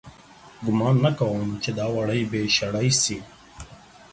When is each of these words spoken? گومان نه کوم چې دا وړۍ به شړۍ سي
گومان 0.65 0.95
نه 1.05 1.11
کوم 1.17 1.49
چې 1.63 1.69
دا 1.77 1.85
وړۍ 1.95 2.21
به 2.31 2.39
شړۍ 2.57 2.89
سي 3.01 3.17